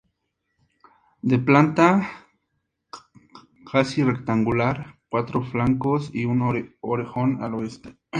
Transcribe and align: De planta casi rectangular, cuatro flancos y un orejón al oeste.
De 1.21 1.37
planta 1.37 2.09
casi 3.71 4.01
rectangular, 4.03 4.97
cuatro 5.09 5.43
flancos 5.43 6.09
y 6.11 6.25
un 6.25 6.41
orejón 6.81 7.43
al 7.43 7.53
oeste. 7.53 7.97